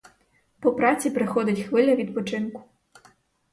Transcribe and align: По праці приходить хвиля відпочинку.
По 0.59 0.73
праці 0.75 1.09
приходить 1.11 1.61
хвиля 1.61 1.95
відпочинку. 1.95 2.63